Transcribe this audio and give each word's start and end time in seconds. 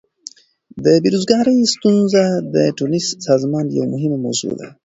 د 0.83 0.85
بیروزګاری 1.03 1.57
ستونزه 1.73 2.23
د 2.53 2.55
ټولنیز 2.77 3.07
سازمان 3.27 3.65
یوه 3.77 3.87
مهمه 3.93 4.17
موضوع 4.25 4.53
ده. 4.59 4.67